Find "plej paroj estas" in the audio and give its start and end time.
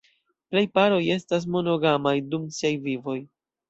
0.53-1.47